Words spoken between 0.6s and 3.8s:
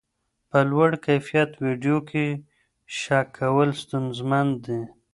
لوړ کیفیت ویډیو کې شک کول